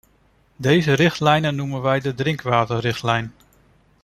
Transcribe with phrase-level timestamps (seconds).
[0.55, 3.33] Deze richtlijn noemen wij de drinkwaterrichtlijn.